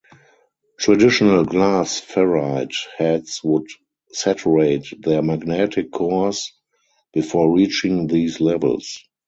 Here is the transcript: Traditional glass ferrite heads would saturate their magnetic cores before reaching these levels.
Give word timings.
Traditional 0.79 1.45
glass 1.45 2.01
ferrite 2.01 2.73
heads 2.97 3.39
would 3.43 3.67
saturate 4.11 4.87
their 4.99 5.21
magnetic 5.21 5.91
cores 5.91 6.51
before 7.13 7.53
reaching 7.53 8.07
these 8.07 8.41
levels. 8.41 9.03